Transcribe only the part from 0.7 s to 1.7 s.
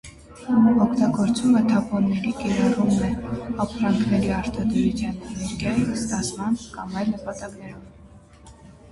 Օգտագործումը